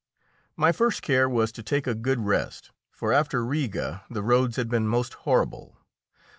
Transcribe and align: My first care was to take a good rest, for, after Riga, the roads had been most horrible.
My 0.55 0.71
first 0.71 1.03
care 1.03 1.29
was 1.29 1.51
to 1.51 1.61
take 1.61 1.85
a 1.85 1.93
good 1.93 2.21
rest, 2.25 2.71
for, 2.89 3.13
after 3.13 3.45
Riga, 3.45 4.01
the 4.09 4.23
roads 4.23 4.55
had 4.55 4.67
been 4.67 4.87
most 4.87 5.13
horrible. 5.13 5.77